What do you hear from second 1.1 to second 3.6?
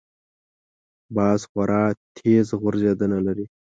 باز خورا تېز غورځېدنه لري